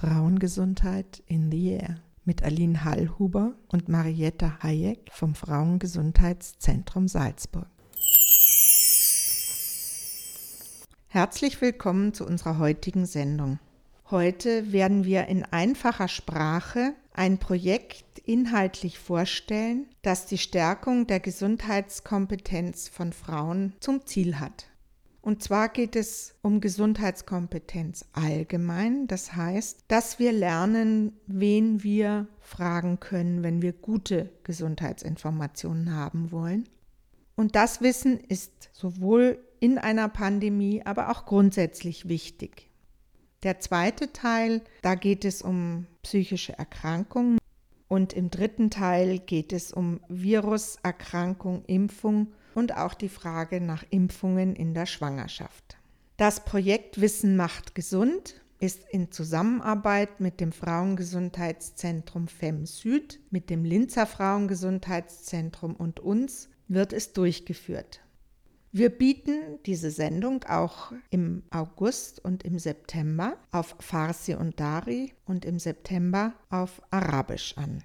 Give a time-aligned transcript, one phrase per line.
[0.00, 7.66] Frauengesundheit in the Air mit Aline Hallhuber und Marietta Hayek vom Frauengesundheitszentrum Salzburg.
[11.08, 13.58] Herzlich willkommen zu unserer heutigen Sendung.
[14.10, 22.88] Heute werden wir in einfacher Sprache ein Projekt inhaltlich vorstellen, das die Stärkung der Gesundheitskompetenz
[22.88, 24.69] von Frauen zum Ziel hat.
[25.22, 29.06] Und zwar geht es um Gesundheitskompetenz allgemein.
[29.06, 36.68] Das heißt, dass wir lernen, wen wir fragen können, wenn wir gute Gesundheitsinformationen haben wollen.
[37.36, 42.70] Und das Wissen ist sowohl in einer Pandemie, aber auch grundsätzlich wichtig.
[43.42, 47.39] Der zweite Teil, da geht es um psychische Erkrankungen.
[47.90, 54.54] Und im dritten Teil geht es um Viruserkrankung, Impfung und auch die Frage nach Impfungen
[54.54, 55.76] in der Schwangerschaft.
[56.16, 63.64] Das Projekt Wissen macht gesund ist in Zusammenarbeit mit dem Frauengesundheitszentrum FEM Süd, mit dem
[63.64, 68.02] Linzer Frauengesundheitszentrum und uns wird es durchgeführt.
[68.72, 75.44] Wir bieten diese Sendung auch im August und im September auf Farsi und Dari und
[75.44, 77.82] im September auf Arabisch an.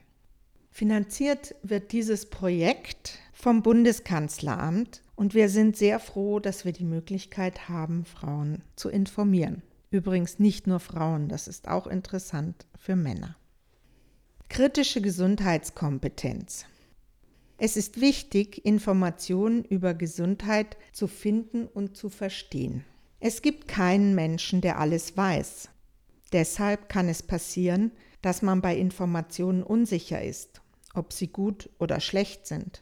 [0.69, 7.67] Finanziert wird dieses Projekt vom Bundeskanzleramt und wir sind sehr froh, dass wir die Möglichkeit
[7.67, 9.64] haben, Frauen zu informieren.
[9.89, 13.38] Übrigens nicht nur Frauen, das ist auch interessant für Männer.
[14.49, 16.66] Kritische Gesundheitskompetenz.
[17.58, 22.84] Es ist wichtig, Informationen über Gesundheit zu finden und zu verstehen.
[23.20, 25.70] Es gibt keinen Menschen, der alles weiß.
[26.31, 30.61] Deshalb kann es passieren, dass man bei Informationen unsicher ist
[30.95, 32.81] ob sie gut oder schlecht sind.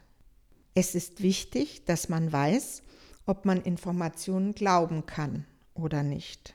[0.74, 2.82] Es ist wichtig, dass man weiß,
[3.26, 6.54] ob man Informationen glauben kann oder nicht.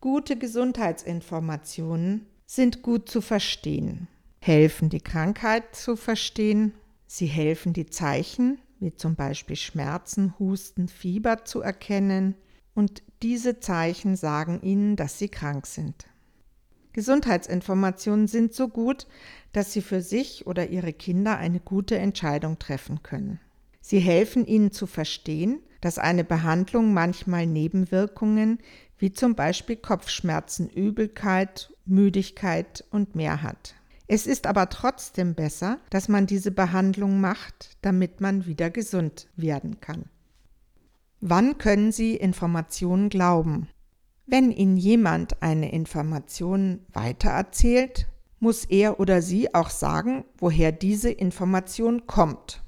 [0.00, 4.08] Gute Gesundheitsinformationen sind gut zu verstehen,
[4.40, 6.72] helfen die Krankheit zu verstehen,
[7.12, 12.34] sie helfen die Zeichen, wie zum Beispiel Schmerzen, Husten, Fieber zu erkennen,
[12.74, 16.06] und diese Zeichen sagen ihnen, dass sie krank sind.
[16.94, 19.06] Gesundheitsinformationen sind so gut,
[19.52, 23.40] dass sie für sich oder ihre Kinder eine gute Entscheidung treffen können.
[23.82, 28.58] Sie helfen ihnen zu verstehen, dass eine Behandlung manchmal Nebenwirkungen
[28.96, 33.74] wie zum Beispiel Kopfschmerzen, Übelkeit, Müdigkeit und mehr hat.
[34.14, 39.80] Es ist aber trotzdem besser, dass man diese Behandlung macht, damit man wieder gesund werden
[39.80, 40.04] kann.
[41.22, 43.68] Wann können Sie Informationen glauben?
[44.26, 48.06] Wenn Ihnen jemand eine Information weitererzählt,
[48.38, 52.62] muss er oder sie auch sagen, woher diese Information kommt.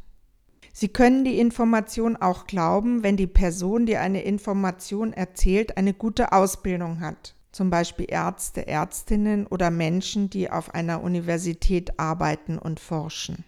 [0.72, 6.32] Sie können die Information auch glauben, wenn die Person, die eine Information erzählt, eine gute
[6.32, 13.44] Ausbildung hat, zum Beispiel Ärzte, Ärztinnen oder Menschen, die auf einer Universität arbeiten und forschen.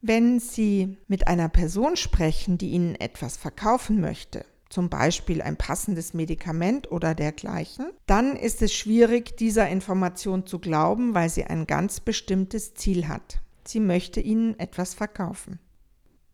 [0.00, 6.14] Wenn Sie mit einer Person sprechen, die Ihnen etwas verkaufen möchte, zum Beispiel ein passendes
[6.14, 11.98] Medikament oder dergleichen, dann ist es schwierig, dieser Information zu glauben, weil sie ein ganz
[11.98, 13.40] bestimmtes Ziel hat.
[13.64, 15.58] Sie möchte Ihnen etwas verkaufen.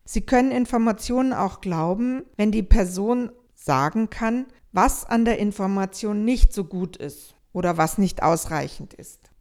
[0.05, 3.31] Sie können Informationen auch glauben, wenn die Person
[3.63, 9.31] sagen kann, was an der Information nicht so gut ist oder was nicht ausreichend ist.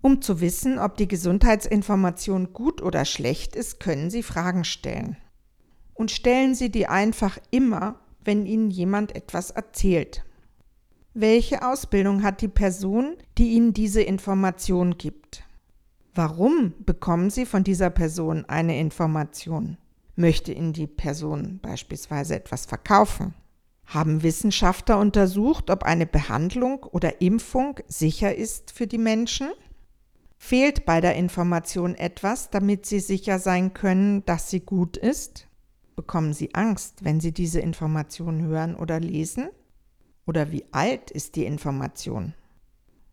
[0.00, 5.16] Um zu wissen, ob die Gesundheitsinformation gut oder schlecht ist, können Sie Fragen stellen.
[5.94, 10.22] Und stellen Sie die einfach immer wenn Ihnen jemand etwas erzählt.
[11.14, 15.44] Welche Ausbildung hat die Person, die Ihnen diese Information gibt?
[16.14, 19.78] Warum bekommen Sie von dieser Person eine Information?
[20.18, 23.34] Möchte Ihnen die Person beispielsweise etwas verkaufen?
[23.86, 29.46] Haben Wissenschaftler untersucht, ob eine Behandlung oder Impfung sicher ist für die Menschen?
[30.36, 35.46] Fehlt bei der Information etwas, damit Sie sicher sein können, dass sie gut ist?
[35.94, 39.50] Bekommen Sie Angst, wenn Sie diese Information hören oder lesen?
[40.26, 42.34] Oder wie alt ist die Information?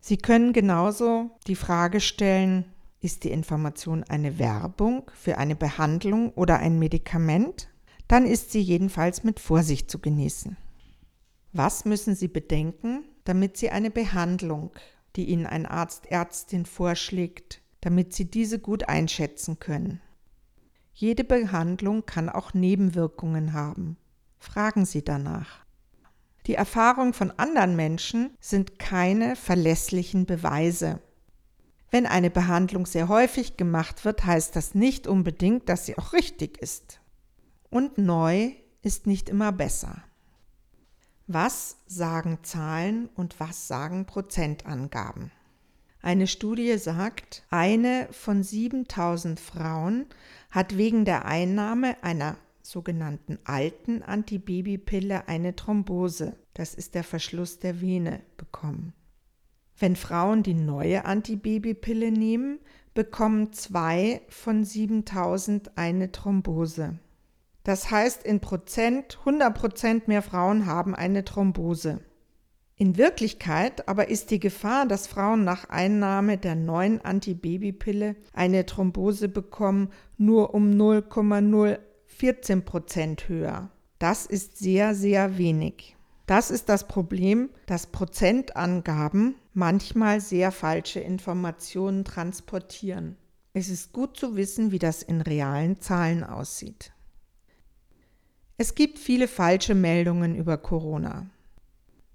[0.00, 2.64] Sie können genauso die Frage stellen,
[3.06, 7.68] ist die Information eine Werbung für eine Behandlung oder ein Medikament?
[8.08, 10.56] Dann ist sie jedenfalls mit Vorsicht zu genießen.
[11.52, 14.72] Was müssen Sie bedenken, damit Sie eine Behandlung,
[15.14, 20.00] die Ihnen ein Arzt, Ärztin vorschlägt, damit Sie diese gut einschätzen können?
[20.92, 23.96] Jede Behandlung kann auch Nebenwirkungen haben.
[24.36, 25.64] Fragen Sie danach.
[26.46, 31.00] Die Erfahrungen von anderen Menschen sind keine verlässlichen Beweise.
[31.96, 36.58] Wenn eine Behandlung sehr häufig gemacht wird, heißt das nicht unbedingt, dass sie auch richtig
[36.58, 37.00] ist.
[37.70, 38.52] Und neu
[38.82, 40.04] ist nicht immer besser.
[41.26, 45.30] Was sagen Zahlen und was sagen Prozentangaben?
[46.02, 50.04] Eine Studie sagt, eine von 7000 Frauen
[50.50, 57.80] hat wegen der Einnahme einer sogenannten alten Antibabypille eine Thrombose, das ist der Verschluss der
[57.80, 58.92] Vene, bekommen.
[59.78, 62.58] Wenn Frauen die neue Antibabypille nehmen,
[62.94, 66.98] bekommen zwei von 7000 eine Thrombose.
[67.62, 72.00] Das heißt in Prozent, 100 Prozent mehr Frauen haben eine Thrombose.
[72.76, 79.28] In Wirklichkeit aber ist die Gefahr, dass Frauen nach Einnahme der neuen Antibabypille eine Thrombose
[79.28, 83.70] bekommen, nur um 0,014 Prozent höher.
[83.98, 85.96] Das ist sehr, sehr wenig.
[86.26, 93.16] Das ist das Problem, dass Prozentangaben manchmal sehr falsche Informationen transportieren.
[93.54, 96.92] Es ist gut zu wissen, wie das in realen Zahlen aussieht.
[98.58, 101.26] Es gibt viele falsche Meldungen über Corona.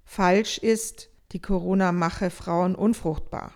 [0.05, 3.53] Falsch ist, die Corona mache Frauen unfruchtbar.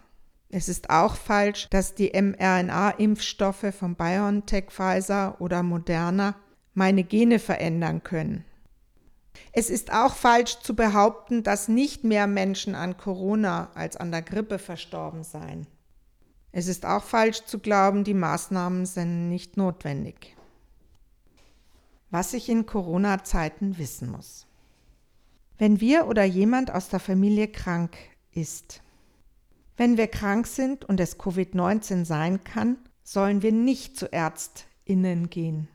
[0.50, 6.36] Es ist auch falsch, dass die mRNA-Impfstoffe von BioNTech, Pfizer oder Moderna
[6.74, 8.46] meine Gene verändern können.
[9.58, 14.22] Es ist auch falsch zu behaupten, dass nicht mehr Menschen an Corona als an der
[14.22, 15.66] Grippe verstorben seien.
[16.52, 20.36] Es ist auch falsch zu glauben, die Maßnahmen sind nicht notwendig.
[22.12, 24.46] Was ich in Corona-Zeiten wissen muss.
[25.58, 27.96] Wenn wir oder jemand aus der Familie krank
[28.34, 28.82] ist.
[29.78, 35.70] Wenn wir krank sind und es Covid-19 sein kann, sollen wir nicht zu Ärztinnen gehen.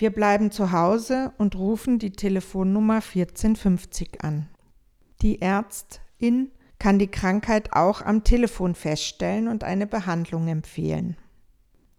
[0.00, 4.48] Wir bleiben zu Hause und rufen die Telefonnummer 1450 an.
[5.20, 11.18] Die Ärztin kann die Krankheit auch am Telefon feststellen und eine Behandlung empfehlen.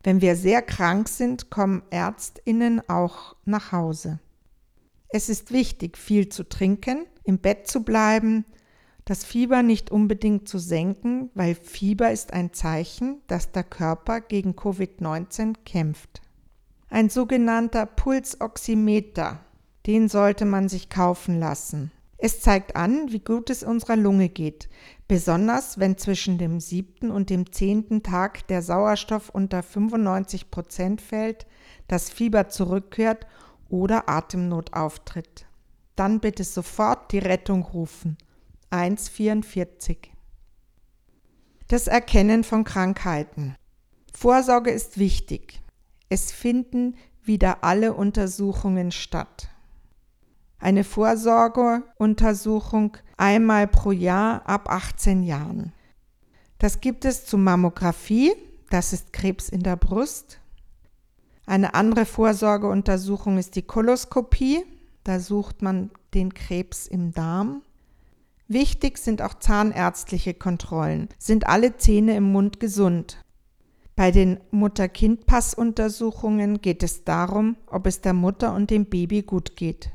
[0.01, 4.19] Wenn wir sehr krank sind, kommen Ärztinnen auch nach Hause.
[5.09, 8.45] Es ist wichtig, viel zu trinken, im Bett zu bleiben,
[9.06, 14.54] das Fieber nicht unbedingt zu senken, weil Fieber ist ein Zeichen, dass der Körper gegen
[14.54, 16.24] Covid-19 kämpft.
[16.93, 19.39] Ein sogenannter Pulsoximeter,
[19.88, 21.89] den sollte man sich kaufen lassen.
[22.17, 24.67] Es zeigt an, wie gut es unserer Lunge geht,
[25.07, 31.47] besonders wenn zwischen dem siebten und dem zehnten Tag der Sauerstoff unter 95 Prozent fällt,
[31.88, 33.25] das Fieber zurückkehrt
[33.69, 35.45] oder Atemnot auftritt.
[35.95, 38.17] Dann bitte sofort die Rettung rufen.
[38.69, 40.11] 144.
[41.69, 43.55] Das Erkennen von Krankheiten.
[44.13, 45.60] Vorsorge ist wichtig.
[46.11, 49.47] Es finden wieder alle Untersuchungen statt.
[50.59, 55.71] Eine Vorsorgeuntersuchung einmal pro Jahr ab 18 Jahren.
[56.57, 58.33] Das gibt es zur Mammographie,
[58.69, 60.41] das ist Krebs in der Brust,
[61.45, 64.63] eine andere Vorsorgeuntersuchung ist die Koloskopie.
[65.03, 67.63] Da sucht man den Krebs im Darm.
[68.47, 71.09] Wichtig sind auch zahnärztliche Kontrollen.
[71.17, 73.23] Sind alle Zähne im Mund gesund?
[73.95, 79.91] Bei den Mutter-Kind-Pass-Untersuchungen geht es darum, ob es der Mutter und dem Baby gut geht.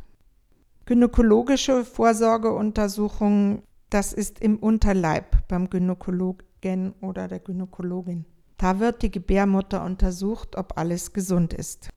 [0.84, 8.26] Gynäkologische Vorsorgeuntersuchungen, das ist im Unterleib beim Gynäkologen oder der Gynäkologin.
[8.58, 11.90] Da wird die Gebärmutter untersucht, ob alles gesund ist.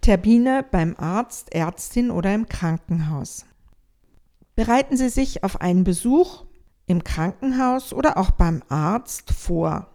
[0.00, 3.44] Termine beim Arzt, Ärztin oder im Krankenhaus.
[4.54, 6.44] Bereiten Sie sich auf einen Besuch
[6.86, 9.88] im Krankenhaus oder auch beim Arzt vor.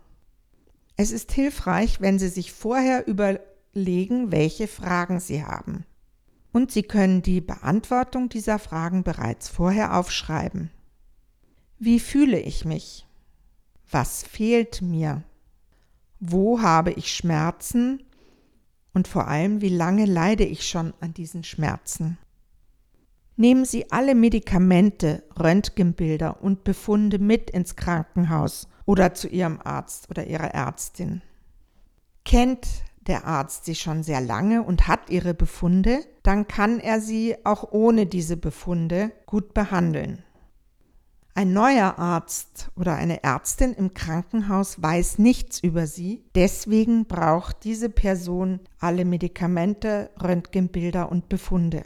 [0.95, 5.85] Es ist hilfreich, wenn Sie sich vorher überlegen, welche Fragen Sie haben.
[6.51, 10.69] Und Sie können die Beantwortung dieser Fragen bereits vorher aufschreiben.
[11.79, 13.07] Wie fühle ich mich?
[13.89, 15.23] Was fehlt mir?
[16.19, 18.03] Wo habe ich Schmerzen?
[18.93, 22.19] Und vor allem, wie lange leide ich schon an diesen Schmerzen?
[23.35, 30.25] Nehmen Sie alle Medikamente, Röntgenbilder und Befunde mit ins Krankenhaus oder zu Ihrem Arzt oder
[30.25, 31.21] Ihrer Ärztin.
[32.25, 32.67] Kennt
[33.07, 37.71] der Arzt Sie schon sehr lange und hat Ihre Befunde, dann kann er Sie auch
[37.71, 40.23] ohne diese Befunde gut behandeln.
[41.35, 46.23] Ein neuer Arzt oder eine Ärztin im Krankenhaus weiß nichts über sie.
[46.35, 51.83] Deswegen braucht diese Person alle Medikamente, Röntgenbilder und Befunde.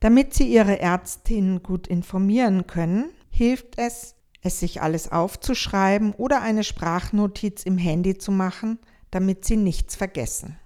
[0.00, 6.64] Damit Sie Ihre Ärztin gut informieren können, hilft es, es sich alles aufzuschreiben oder eine
[6.64, 8.78] Sprachnotiz im Handy zu machen,
[9.10, 10.58] damit Sie nichts vergessen.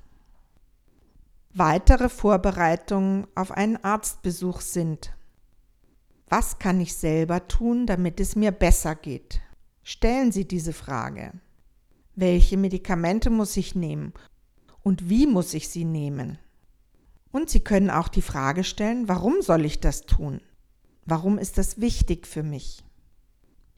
[1.55, 5.12] Weitere Vorbereitungen auf einen Arztbesuch sind
[6.33, 9.43] was kann ich selber tun, damit es mir besser geht?
[9.83, 11.35] Stellen Sie diese Frage.
[12.14, 14.14] Welche Medikamente muss ich nehmen
[14.83, 16.38] und wie muss ich sie nehmen?
[17.33, 20.41] Und Sie können auch die Frage stellen, warum soll ich das tun?
[21.05, 22.83] Warum ist das wichtig für mich?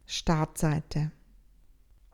[0.05, 1.11] Startseite.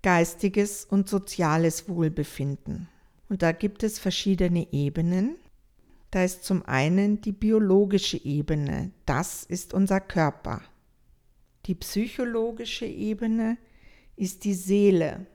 [0.02, 2.88] geistiges und soziales Wohlbefinden.
[3.30, 5.36] Und da gibt es verschiedene Ebenen.
[6.16, 10.62] Da ist zum einen die biologische Ebene, das ist unser Körper.
[11.66, 13.58] Die psychologische Ebene
[14.16, 15.26] ist die Seele,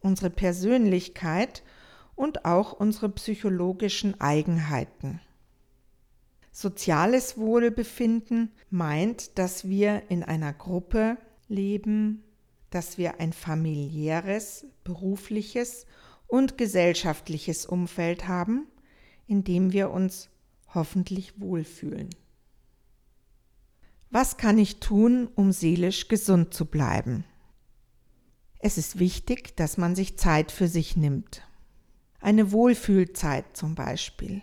[0.00, 1.62] unsere Persönlichkeit
[2.16, 5.20] und auch unsere psychologischen Eigenheiten.
[6.52, 12.24] Soziales Wohlbefinden meint, dass wir in einer Gruppe leben,
[12.70, 15.84] dass wir ein familiäres, berufliches
[16.26, 18.68] und gesellschaftliches Umfeld haben
[19.26, 20.28] in dem wir uns
[20.74, 22.10] hoffentlich wohlfühlen.
[24.10, 27.24] Was kann ich tun, um seelisch gesund zu bleiben?
[28.58, 31.42] Es ist wichtig, dass man sich Zeit für sich nimmt.
[32.20, 34.42] Eine Wohlfühlzeit zum Beispiel.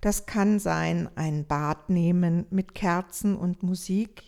[0.00, 4.22] Das kann sein ein Bad nehmen mit Kerzen und Musik.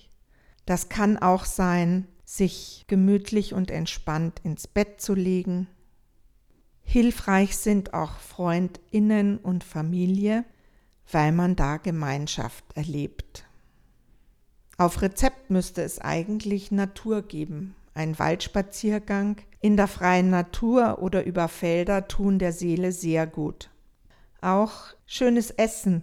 [0.64, 5.68] Das kann auch sein, sich gemütlich und entspannt ins Bett zu legen
[6.88, 10.45] Hilfreich sind auch Freundinnen und Familie,
[11.11, 13.45] weil man da Gemeinschaft erlebt.
[14.78, 17.75] Auf Rezept müsste es eigentlich Natur geben.
[17.93, 23.69] Ein Waldspaziergang in der freien Natur oder über Felder tun der Seele sehr gut.
[24.40, 26.02] Auch schönes Essen,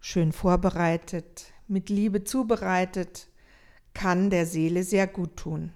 [0.00, 3.28] schön vorbereitet, mit Liebe zubereitet,
[3.94, 5.72] kann der Seele sehr gut tun.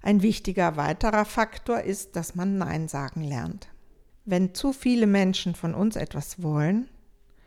[0.00, 3.68] Ein wichtiger weiterer Faktor ist, dass man Nein sagen lernt.
[4.24, 6.88] Wenn zu viele Menschen von uns etwas wollen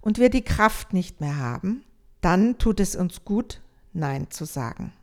[0.02, 1.84] und wir die Kraft nicht mehr haben,
[2.20, 3.62] dann tut es uns gut,
[3.94, 4.94] Nein zu sagen.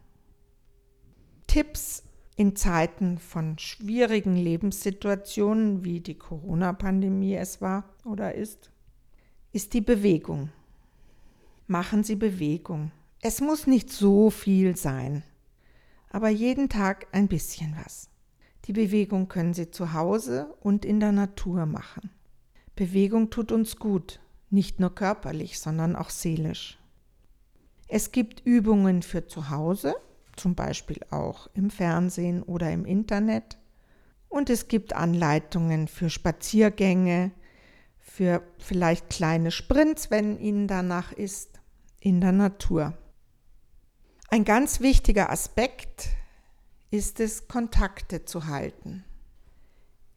[1.46, 2.04] Tipps
[2.36, 8.70] in Zeiten von schwierigen Lebenssituationen, wie die Corona-Pandemie es war oder ist,
[9.52, 10.50] ist die Bewegung.
[11.66, 12.92] Machen Sie Bewegung.
[13.20, 15.24] Es muss nicht so viel sein
[16.10, 18.08] aber jeden Tag ein bisschen was.
[18.64, 22.10] Die Bewegung können Sie zu Hause und in der Natur machen.
[22.76, 26.78] Bewegung tut uns gut, nicht nur körperlich, sondern auch seelisch.
[27.88, 29.96] Es gibt Übungen für zu Hause,
[30.36, 33.58] zum Beispiel auch im Fernsehen oder im Internet.
[34.28, 37.32] Und es gibt Anleitungen für Spaziergänge,
[37.98, 41.60] für vielleicht kleine Sprints, wenn Ihnen danach ist,
[42.00, 42.94] in der Natur.
[44.30, 46.10] Ein ganz wichtiger Aspekt
[46.90, 49.02] ist es, Kontakte zu halten.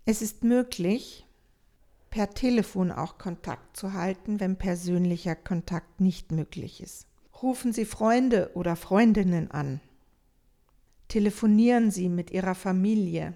[0.03, 1.25] Es ist möglich,
[2.09, 7.07] per Telefon auch Kontakt zu halten, wenn persönlicher Kontakt nicht möglich ist.
[7.41, 9.79] Rufen Sie Freunde oder Freundinnen an.
[11.07, 13.33] Telefonieren Sie mit Ihrer Familie.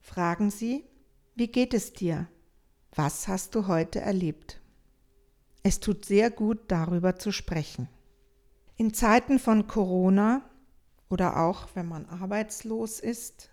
[0.00, 0.86] Fragen Sie,
[1.34, 2.28] wie geht es dir?
[2.94, 4.58] Was hast du heute erlebt?
[5.62, 7.90] Es tut sehr gut, darüber zu sprechen.
[8.80, 10.40] In Zeiten von Corona
[11.10, 13.50] oder auch wenn man arbeitslos ist,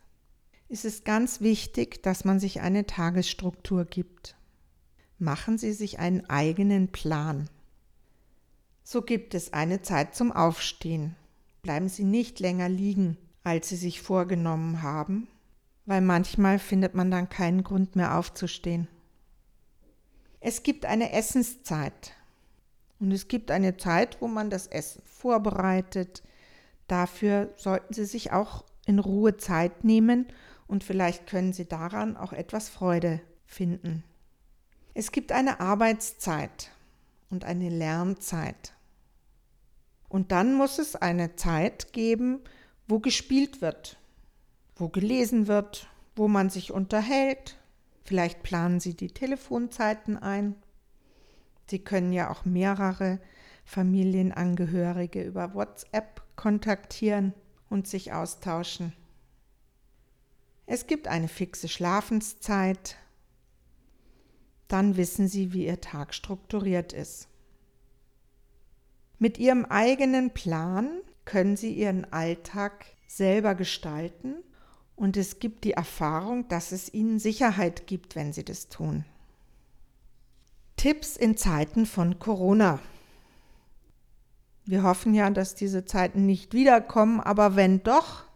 [0.70, 4.38] ist es ganz wichtig, dass man sich eine Tagesstruktur gibt.
[5.20, 7.50] Machen Sie sich einen eigenen Plan.
[8.84, 11.18] So gibt es eine Zeit zum Aufstehen.
[11.62, 15.28] Bleiben Sie nicht länger liegen, als Sie sich vorgenommen haben,
[15.86, 18.88] weil manchmal findet man dann keinen Grund mehr aufzustehen.
[20.40, 22.14] Es gibt eine Essenszeit
[23.00, 26.24] und es gibt eine Zeit, wo man das Essen vorbereitet.
[26.88, 30.28] Dafür sollten Sie sich auch in Ruhe Zeit nehmen
[30.68, 34.04] und vielleicht können Sie daran auch etwas Freude finden.
[34.94, 36.72] Es gibt eine Arbeitszeit
[37.30, 38.74] und eine Lernzeit.
[40.10, 42.40] Und dann muss es eine Zeit geben,
[42.88, 43.98] wo gespielt wird,
[44.76, 47.58] wo gelesen wird, wo man sich unterhält.
[48.04, 50.56] Vielleicht planen Sie die Telefonzeiten ein.
[51.70, 53.20] Sie können ja auch mehrere
[53.66, 57.34] Familienangehörige über WhatsApp kontaktieren
[57.70, 58.94] und sich austauschen.
[60.66, 62.98] Es gibt eine fixe Schlafenszeit.
[64.68, 67.28] Dann wissen Sie, wie Ihr Tag strukturiert ist.
[69.20, 74.36] Mit Ihrem eigenen Plan können Sie Ihren Alltag selber gestalten
[74.96, 79.06] und es gibt die Erfahrung, dass es Ihnen Sicherheit gibt, wenn Sie das tun.
[80.78, 82.80] Tipps in Zeiten von Corona.
[84.66, 88.28] Wir hoffen ja, dass diese Zeiten nicht wiederkommen, aber wenn doch,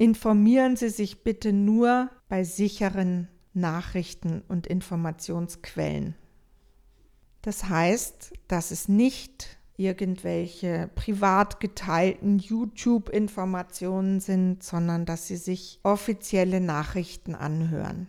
[0.00, 6.14] Informieren Sie sich bitte nur bei sicheren Nachrichten und Informationsquellen.
[7.42, 16.62] Das heißt, dass es nicht irgendwelche privat geteilten YouTube-Informationen sind, sondern dass Sie sich offizielle
[16.62, 18.06] Nachrichten anhören.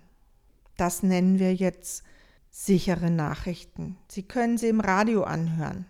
[0.78, 2.04] Das nennen wir jetzt
[2.52, 3.98] sichere Nachrichten.
[4.10, 5.86] Sie können sie im Radio anhören.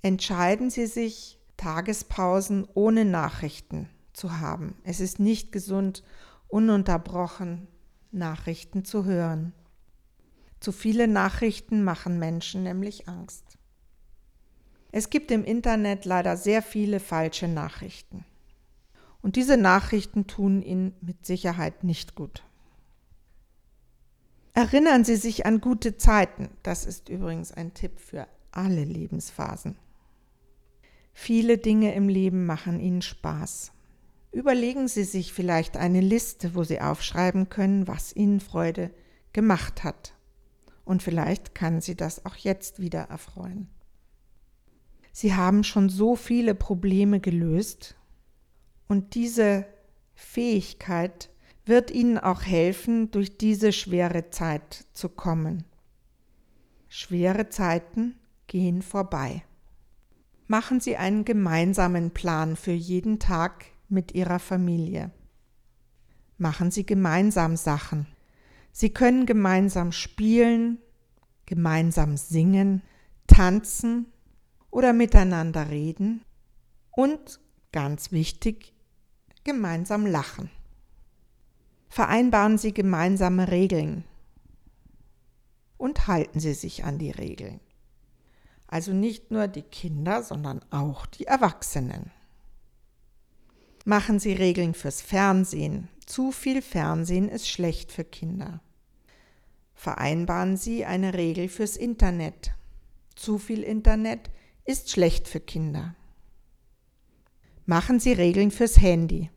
[0.00, 4.76] Entscheiden Sie sich Tagespausen ohne Nachrichten zu haben.
[4.84, 6.04] Es ist nicht gesund,
[6.48, 7.68] ununterbrochen
[8.12, 9.52] Nachrichten zu hören.
[10.60, 13.58] Zu viele Nachrichten machen Menschen nämlich Angst.
[14.92, 18.24] Es gibt im Internet leider sehr viele falsche Nachrichten.
[19.20, 22.42] Und diese Nachrichten tun Ihnen mit Sicherheit nicht gut.
[24.60, 26.50] Erinnern Sie sich an gute Zeiten.
[26.62, 29.74] Das ist übrigens ein Tipp für alle Lebensphasen.
[31.14, 33.72] Viele Dinge im Leben machen Ihnen Spaß.
[34.32, 38.90] Überlegen Sie sich vielleicht eine Liste, wo Sie aufschreiben können, was Ihnen Freude
[39.32, 40.12] gemacht hat.
[40.84, 43.70] Und vielleicht kann Sie das auch jetzt wieder erfreuen.
[45.10, 47.96] Sie haben schon so viele Probleme gelöst
[48.88, 49.64] und diese
[50.14, 51.29] Fähigkeit
[51.70, 55.64] wird Ihnen auch helfen, durch diese schwere Zeit zu kommen.
[56.88, 59.42] Schwere Zeiten gehen vorbei.
[60.46, 65.12] Machen Sie einen gemeinsamen Plan für jeden Tag mit ihrer Familie.
[66.36, 68.06] Machen Sie gemeinsam Sachen.
[68.72, 70.78] Sie können gemeinsam spielen,
[71.46, 72.82] gemeinsam singen,
[73.26, 74.06] tanzen
[74.70, 76.24] oder miteinander reden
[76.90, 77.40] und,
[77.72, 78.74] ganz wichtig,
[79.44, 80.50] gemeinsam lachen.
[81.90, 84.04] Vereinbaren Sie gemeinsame Regeln
[85.76, 87.58] und halten Sie sich an die Regeln.
[88.68, 92.12] Also nicht nur die Kinder, sondern auch die Erwachsenen.
[93.84, 95.88] Machen Sie Regeln fürs Fernsehen.
[96.06, 98.60] Zu viel Fernsehen ist schlecht für Kinder.
[99.74, 102.52] Vereinbaren Sie eine Regel fürs Internet.
[103.16, 104.30] Zu viel Internet
[104.64, 105.96] ist schlecht für Kinder.
[107.66, 109.30] Machen Sie Regeln fürs Handy.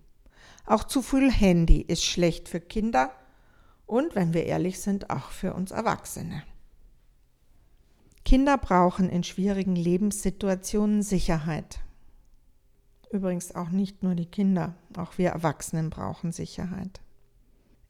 [0.66, 3.12] Auch zu viel Handy ist schlecht für Kinder
[3.86, 6.44] und, wenn wir ehrlich sind, auch für uns Erwachsene.
[8.24, 11.80] Kinder brauchen in schwierigen Lebenssituationen Sicherheit.
[13.12, 17.02] Übrigens auch nicht nur die Kinder, auch wir Erwachsenen brauchen Sicherheit.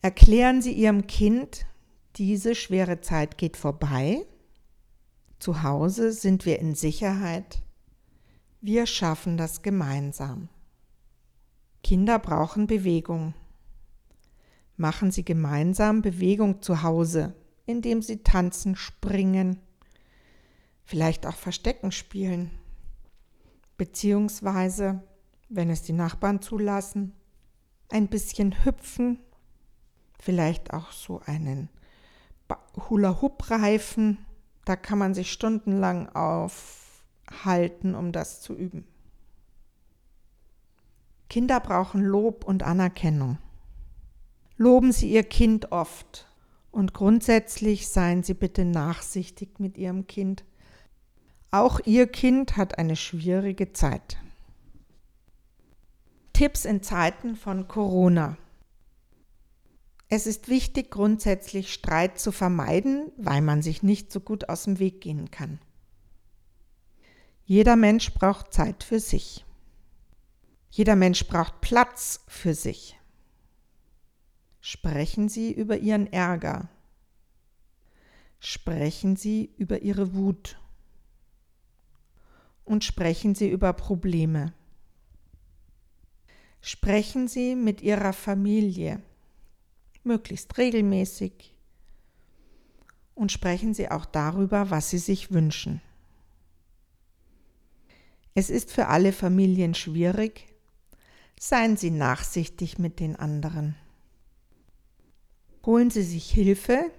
[0.01, 1.65] Erklären Sie Ihrem Kind,
[2.17, 4.25] diese schwere Zeit geht vorbei.
[5.39, 7.61] Zu Hause sind wir in Sicherheit.
[8.59, 10.49] Wir schaffen das gemeinsam.
[11.83, 13.33] Kinder brauchen Bewegung.
[14.77, 19.59] Machen Sie gemeinsam Bewegung zu Hause, indem Sie tanzen, springen,
[20.85, 22.51] vielleicht auch Verstecken spielen,
[23.77, 25.03] beziehungsweise
[25.49, 27.13] wenn es die Nachbarn zulassen,
[27.91, 29.19] ein bisschen hüpfen,
[30.19, 31.69] vielleicht auch so einen
[32.89, 34.25] Hula-Hoop-Reifen.
[34.65, 38.87] Da kann man sich stundenlang aufhalten, um das zu üben.
[41.33, 43.39] Kinder brauchen Lob und Anerkennung.
[44.55, 46.27] Loben Sie Ihr Kind oft
[46.69, 50.43] und grundsätzlich seien Sie bitte nachsichtig mit Ihrem Kind.
[51.49, 54.17] Auch Ihr Kind hat eine schwierige Zeit.
[56.33, 58.37] Tipps in Zeiten von Corona.
[60.09, 64.77] Es ist wichtig, grundsätzlich Streit zu vermeiden, weil man sich nicht so gut aus dem
[64.77, 65.57] Weg gehen kann.
[67.43, 69.43] Jeder Mensch braucht Zeit für sich.
[70.75, 72.99] Jeder Mensch braucht Platz für sich.
[74.59, 76.67] Sprechen Sie über Ihren Ärger.
[78.39, 80.59] Sprechen Sie über Ihre Wut.
[82.65, 84.51] Und sprechen Sie über Probleme.
[86.59, 88.99] Sprechen Sie mit Ihrer Familie
[90.03, 91.53] möglichst regelmäßig
[93.13, 95.81] und sprechen Sie auch darüber, was Sie sich wünschen.
[98.33, 100.52] Es ist für alle Familien schwierig.
[101.45, 103.75] Seien Sie nachsichtig mit den anderen.
[105.65, 106.91] Holen Sie sich Hilfe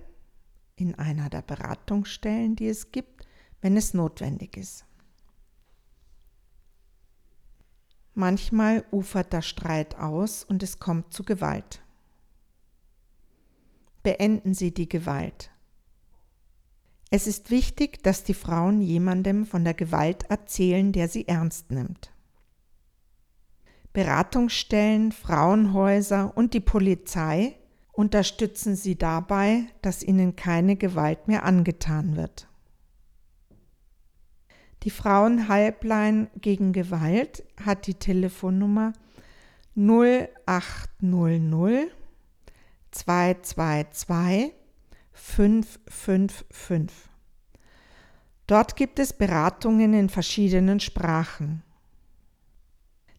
[0.76, 3.26] in einer der Beratungsstellen, die es gibt,
[3.62, 4.84] wenn es notwendig ist.
[8.12, 11.84] Manchmal ufert der Streit aus und es kommt zu Gewalt
[14.04, 15.50] beenden Sie die Gewalt.
[17.10, 22.13] Es ist wichtig, dass die Frauen jemandem von der Gewalt erzählen, der sie ernst nimmt.
[23.94, 27.56] Beratungsstellen, Frauenhäuser und die Polizei
[27.92, 32.48] unterstützen sie dabei, dass ihnen keine Gewalt mehr angetan wird.
[34.82, 38.92] Die Frauenhalblein gegen Gewalt hat die Telefonnummer
[39.76, 41.92] 0800
[42.90, 44.52] 222
[45.12, 46.90] 555.
[48.46, 51.62] Dort gibt es Beratungen in verschiedenen Sprachen.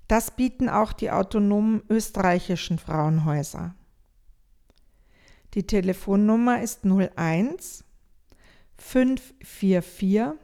[0.07, 3.75] Das bieten auch die autonomen österreichischen Frauenhäuser.
[5.53, 7.83] Die Telefonnummer ist 01
[8.77, 10.39] 544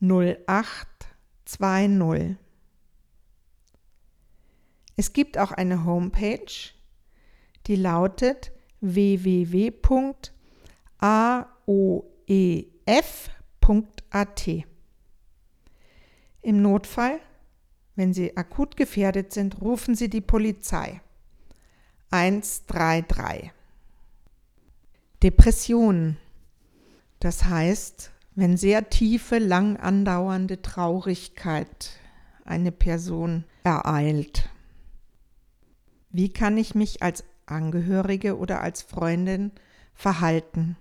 [0.00, 2.36] 0820.
[4.96, 6.72] Es gibt auch eine Homepage
[7.66, 9.82] die lautet www.aoef.at.
[16.44, 17.20] Im Notfall,
[18.02, 21.00] wenn Sie akut gefährdet sind, rufen Sie die Polizei.
[22.10, 23.52] 133.
[25.22, 26.16] Depressionen.
[27.20, 31.92] Das heißt, wenn sehr tiefe, lang andauernde Traurigkeit
[32.44, 34.50] eine Person ereilt.
[36.10, 39.52] Wie kann ich mich als Angehörige oder als Freundin
[39.94, 40.76] verhalten.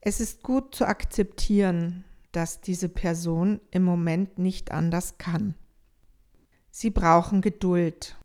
[0.00, 5.54] Es ist gut zu akzeptieren, dass diese Person im Moment nicht anders kann.
[6.78, 8.18] Sie brauchen Geduld.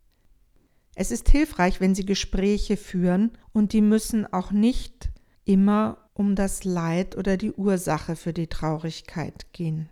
[0.94, 5.10] Es ist hilfreich, wenn Sie Gespräche führen und die müssen auch nicht
[5.46, 9.88] immer um das Leid oder die Ursache für die Traurigkeit gehen.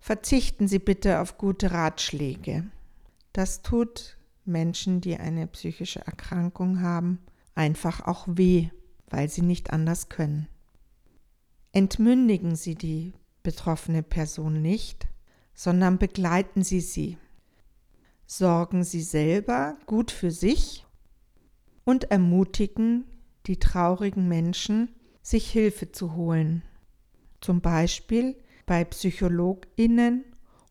[0.00, 2.68] Verzichten Sie bitte auf gute Ratschläge.
[3.32, 7.20] Das tut Menschen, die eine psychische Erkrankung haben,
[7.54, 8.70] einfach auch weh,
[9.10, 10.48] weil sie nicht anders können.
[11.70, 13.12] Entmündigen Sie die
[13.44, 15.06] betroffene Person nicht,
[15.54, 17.16] sondern begleiten Sie sie.
[18.32, 20.86] Sorgen Sie selber gut für sich
[21.82, 23.04] und ermutigen
[23.46, 26.62] die traurigen Menschen, sich Hilfe zu holen.
[27.40, 30.24] Zum Beispiel bei PsychologInnen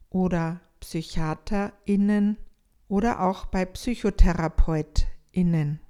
[0.09, 2.37] oder PsychiaterInnen
[2.87, 5.81] oder auch bei PsychotherapeutInnen.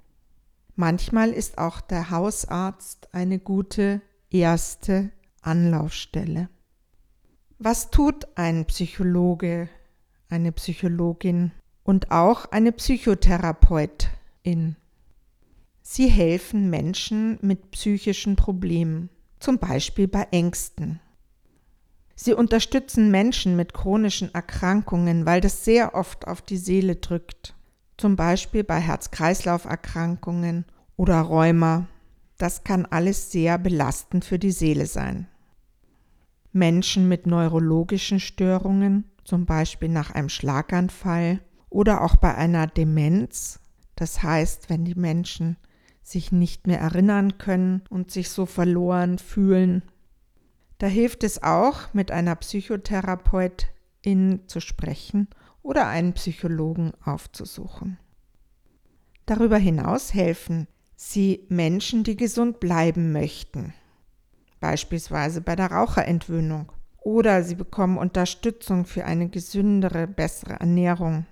[0.74, 6.48] Manchmal ist auch der Hausarzt eine gute erste Anlaufstelle.
[7.60, 9.68] Was tut ein Psychologe,
[10.28, 11.52] eine Psychologin
[11.90, 14.76] und auch eine Psychotherapeutin?
[15.82, 21.00] Sie helfen Menschen mit psychischen Problemen, zum Beispiel bei Ängsten.
[22.14, 27.56] Sie unterstützen Menschen mit chronischen Erkrankungen, weil das sehr oft auf die Seele drückt,
[27.96, 31.88] zum Beispiel bei Herz-Kreislauf-Erkrankungen oder Rheuma.
[32.38, 35.26] Das kann alles sehr belastend für die Seele sein.
[36.52, 43.60] Menschen mit neurologischen Störungen, zum Beispiel nach einem Schlaganfall oder auch bei einer Demenz,
[43.96, 45.56] das heißt, wenn die Menschen
[46.02, 49.82] sich nicht mehr erinnern können und sich so verloren fühlen,
[50.78, 55.28] da hilft es auch, mit einer Psychotherapeutin zu sprechen
[55.62, 57.98] oder einen Psychologen aufzusuchen.
[59.26, 63.74] Darüber hinaus helfen sie Menschen, die gesund bleiben möchten,
[64.58, 66.72] beispielsweise bei der Raucherentwöhnung.
[67.02, 71.24] Oder sie bekommen Unterstützung für eine gesündere, bessere Ernährung.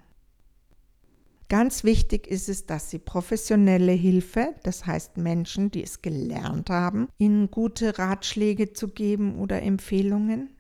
[1.48, 7.08] Ganz wichtig ist es, dass sie professionelle Hilfe, das heißt Menschen, die es gelernt haben,
[7.16, 10.50] ihnen gute Ratschläge zu geben oder Empfehlungen.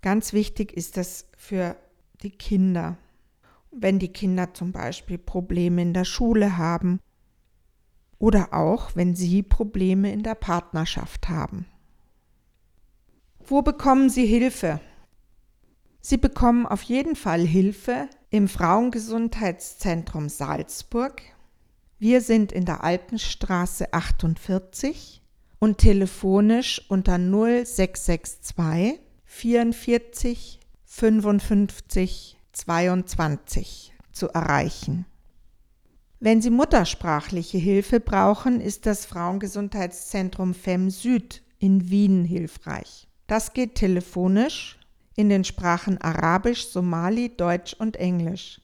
[0.00, 1.76] Ganz wichtig ist das für
[2.22, 2.96] die Kinder.
[3.70, 6.98] Wenn die Kinder zum Beispiel Probleme in der Schule haben
[8.18, 11.66] oder auch wenn sie Probleme in der Partnerschaft haben.
[13.38, 14.80] Wo bekommen sie Hilfe?
[16.00, 21.20] Sie bekommen auf jeden Fall Hilfe im Frauengesundheitszentrum Salzburg.
[21.98, 25.20] Wir sind in der Alpenstraße 48
[25.58, 35.04] und telefonisch unter 0662 44 55 22 zu erreichen.
[36.18, 43.08] Wenn Sie muttersprachliche Hilfe brauchen, ist das Frauengesundheitszentrum FEM Süd in Wien hilfreich.
[43.26, 44.78] Das geht telefonisch
[45.16, 48.60] in den Sprachen Arabisch, Somali, Deutsch und Englisch.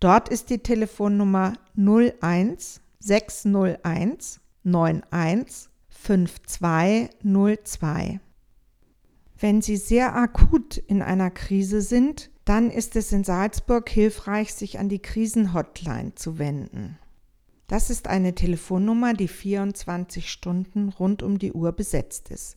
[0.00, 8.18] Dort ist die Telefonnummer 01 601 91 5202.
[9.38, 14.78] Wenn Sie sehr akut in einer Krise sind, dann ist es in Salzburg hilfreich, sich
[14.78, 16.98] an die Krisenhotline zu wenden.
[17.66, 22.56] Das ist eine Telefonnummer, die 24 Stunden rund um die Uhr besetzt ist.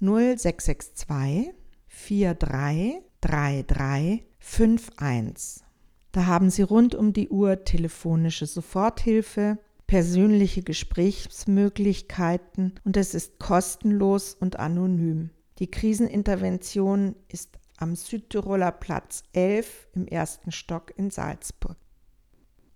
[0.00, 1.54] 0662
[1.92, 5.62] 43 33 51.
[6.10, 14.34] Da haben Sie rund um die Uhr telefonische Soforthilfe, persönliche Gesprächsmöglichkeiten und es ist kostenlos
[14.34, 15.30] und anonym.
[15.58, 21.76] Die Krisenintervention ist am Südtiroler Platz 11 im ersten Stock in Salzburg.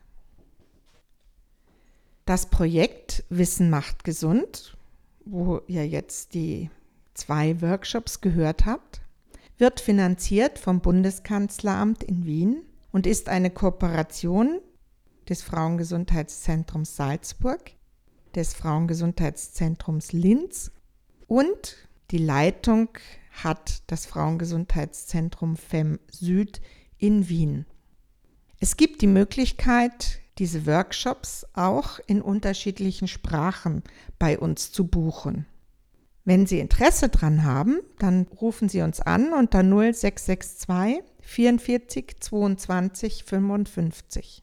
[2.24, 4.76] Das Projekt Wissen macht gesund,
[5.24, 6.68] wo ihr jetzt die
[7.14, 9.02] zwei Workshops gehört habt,
[9.58, 12.62] wird finanziert vom Bundeskanzleramt in Wien
[12.92, 14.60] und ist eine Kooperation
[15.28, 17.72] des Frauengesundheitszentrums Salzburg,
[18.34, 20.70] des Frauengesundheitszentrums Linz
[21.26, 21.76] und
[22.10, 22.88] die Leitung
[23.32, 26.60] hat das Frauengesundheitszentrum FEM Süd
[26.98, 27.66] in Wien.
[28.60, 33.82] Es gibt die Möglichkeit, diese Workshops auch in unterschiedlichen Sprachen
[34.18, 35.46] bei uns zu buchen.
[36.26, 44.42] Wenn Sie Interesse daran haben, dann rufen Sie uns an unter 0662 44 22 55.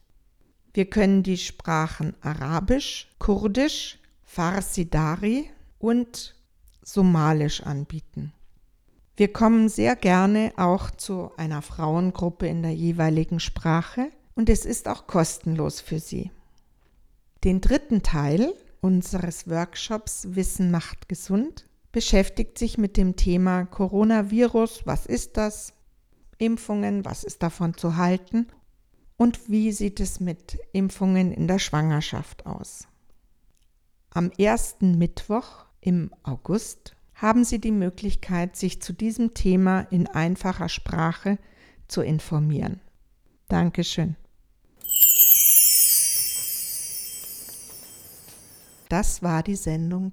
[0.74, 6.36] Wir können die Sprachen Arabisch, Kurdisch, Farsi Dari und
[6.84, 8.32] Somalisch anbieten.
[9.16, 14.88] Wir kommen sehr gerne auch zu einer Frauengruppe in der jeweiligen Sprache und es ist
[14.88, 16.30] auch kostenlos für Sie.
[17.44, 25.06] Den dritten Teil unseres Workshops Wissen macht gesund beschäftigt sich mit dem Thema Coronavirus, was
[25.06, 25.74] ist das?
[26.38, 28.48] Impfungen, was ist davon zu halten?
[29.16, 32.88] Und wie sieht es mit Impfungen in der Schwangerschaft aus?
[34.10, 40.68] Am ersten Mittwoch im August haben Sie die Möglichkeit, sich zu diesem Thema in einfacher
[40.68, 41.38] Sprache
[41.86, 42.80] zu informieren.
[43.48, 44.16] Dankeschön.
[48.88, 50.12] Das war die Sendung